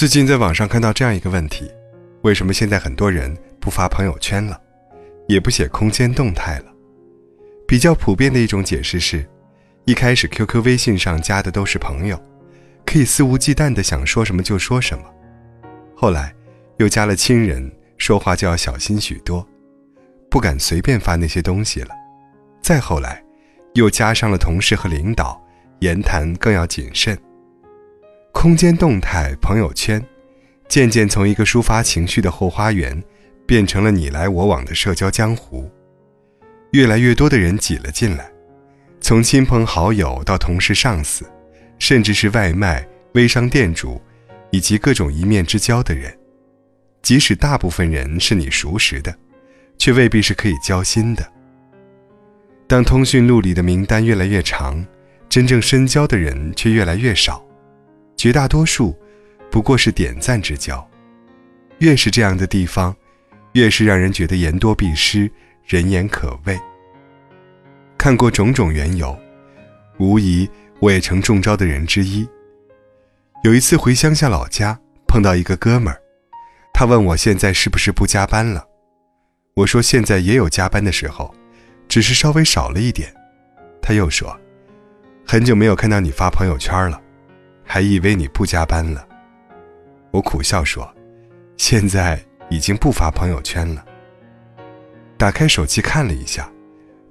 [0.00, 1.70] 最近在网上看到这样一个问题：
[2.22, 4.58] 为什么现在很多人不发朋友圈了，
[5.28, 6.72] 也不写空间动态了？
[7.68, 9.28] 比较普遍的一种解释是，
[9.84, 12.18] 一开始 QQ、微信上加的都是朋友，
[12.86, 15.04] 可以肆无忌惮的想说什么就说什么；
[15.94, 16.34] 后来
[16.78, 19.46] 又加了亲人，说话就要小心许多，
[20.30, 21.90] 不敢随便发那些东西了；
[22.62, 23.22] 再后来，
[23.74, 25.38] 又加上了同事和领导，
[25.80, 27.14] 言谈更要谨慎。
[28.40, 30.02] 空间动态朋友圈，
[30.66, 33.04] 渐渐从一个抒发情绪的后花园，
[33.46, 35.70] 变成了你来我往的社交江湖。
[36.70, 38.32] 越来越多的人挤了进来，
[38.98, 41.26] 从亲朋好友到同事、上司，
[41.78, 44.00] 甚至是外卖、微商店主，
[44.50, 46.10] 以及各种一面之交的人。
[47.02, 49.14] 即使大部分人是你熟识的，
[49.76, 51.30] 却未必是可以交心的。
[52.66, 54.82] 当通讯录里的名单越来越长，
[55.28, 57.44] 真正深交的人却越来越少。
[58.20, 58.94] 绝大多数，
[59.50, 60.86] 不过是点赞之交。
[61.78, 62.94] 越是这样的地方，
[63.52, 65.32] 越是让人觉得言多必失，
[65.64, 66.60] 人言可畏。
[67.96, 69.18] 看过种种缘由，
[69.98, 70.46] 无疑
[70.80, 72.28] 我也成中招的人之一。
[73.42, 75.98] 有一次回乡下老家，碰到一个哥们儿，
[76.74, 78.62] 他问我现在是不是不加班了。
[79.54, 81.34] 我说现在也有加班的时候，
[81.88, 83.10] 只是稍微少了一点。
[83.80, 84.38] 他又说，
[85.26, 87.00] 很久没有看到你发朋友圈了。
[87.72, 89.06] 还以为你不加班了，
[90.10, 90.92] 我苦笑说
[91.56, 93.86] ：“现在已经不发朋友圈了。”
[95.16, 96.50] 打开手机看了一下，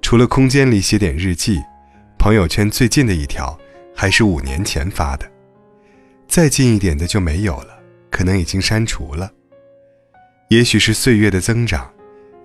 [0.02, 1.58] 除了空间里写点日记，
[2.18, 3.58] 朋友圈最近的一条
[3.96, 5.26] 还是五年前发的，
[6.28, 9.32] 再近一点的就没有了，可能已经删除了。
[10.48, 11.90] 也许是岁月的增长，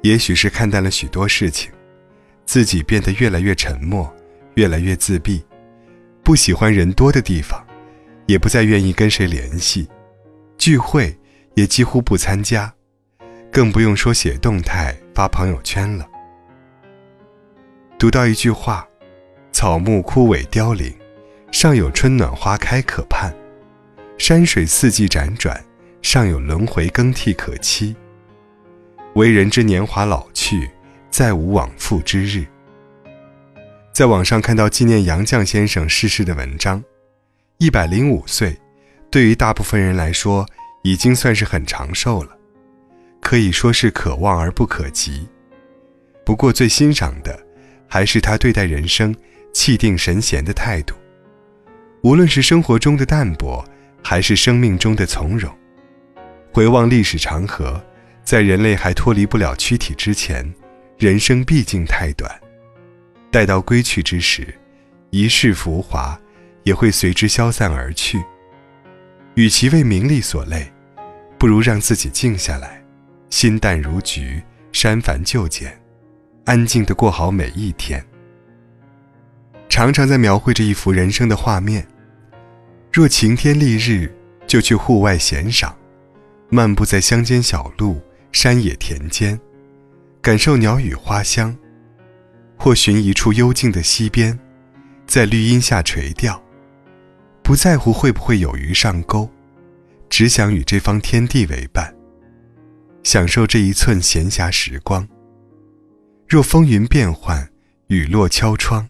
[0.03, 1.69] 也许是看淡了许多事情，
[2.45, 4.09] 自己变得越来越沉默，
[4.53, 5.43] 越来越自闭，
[6.23, 7.61] 不喜欢人多的地方。
[8.25, 9.87] 也不再愿意跟谁联系，
[10.57, 11.15] 聚会
[11.53, 12.73] 也几乎不参加，
[13.52, 16.08] 更不用说写动态发朋友圈了。
[17.97, 18.87] 读到一句话
[19.53, 20.93] ：“草木枯萎凋零，
[21.52, 23.31] 尚有春暖花开可盼；
[24.17, 25.64] 山水四季辗转，
[26.02, 27.95] 尚有轮回更替可期。
[29.14, 30.69] 为人之年华老去，
[31.09, 32.45] 再无往复之日。”
[33.93, 36.83] 在网上看到纪念杨绛先生逝世的文章。
[37.58, 38.60] 一百零五岁，
[39.10, 40.45] 对于大部分人来说，
[40.83, 42.38] 已经算是很长寿了，
[43.21, 45.26] 可以说是可望而不可及。
[46.26, 47.39] 不过最欣赏的，
[47.88, 49.15] 还是他对待人生
[49.54, 50.95] 气定神闲的态度。
[52.02, 53.64] 无论是生活中的淡泊，
[54.04, 55.49] 还是生命中的从容。
[56.52, 57.82] 回望历史长河，
[58.26, 60.54] 在人类还脱离不了躯体之前，
[60.98, 62.30] 人生毕竟太短。
[63.32, 64.54] 待到归去之时，
[65.10, 66.20] 一世浮华。
[66.65, 68.21] 也会随之消散而去。
[69.36, 70.71] 与其为名利所累，
[71.37, 72.83] 不如让自己静下来，
[73.30, 75.80] 心淡如菊，删繁就简，
[76.45, 78.05] 安静的过好每一天。
[79.70, 81.86] 常常在描绘着一幅人生的画面。
[82.92, 84.09] 若晴天丽日，
[84.47, 85.76] 就去户外闲赏，
[86.49, 88.02] 漫步在乡间小路、
[88.32, 89.37] 山野田间，
[90.21, 91.53] 感受鸟语花香；
[92.58, 94.39] 或寻一处幽静的溪边，
[95.05, 96.42] 在绿荫下垂钓。
[97.45, 99.30] 不在乎会不会有鱼上钩，
[100.10, 101.95] 只想与这方天地为伴，
[103.04, 105.08] 享受这一寸闲暇时光。
[106.28, 107.48] 若风云变幻，
[107.86, 108.89] 雨落敲窗，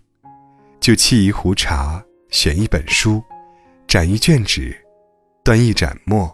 [0.79, 3.21] 就沏一壶茶，选一本书，
[3.89, 4.73] 展一卷纸，
[5.43, 6.33] 端一盏墨，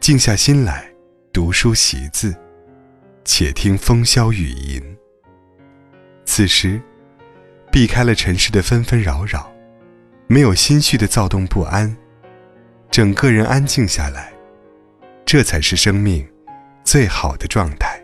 [0.00, 0.92] 静下心来
[1.32, 2.34] 读书习字，
[3.24, 4.82] 且听风萧雨吟。
[6.24, 6.82] 此时，
[7.70, 9.48] 避开了尘世的纷纷扰扰。
[10.30, 11.96] 没有心绪的躁动不安，
[12.90, 14.30] 整个人安静下来，
[15.24, 16.28] 这才是生命
[16.84, 17.98] 最好的状态。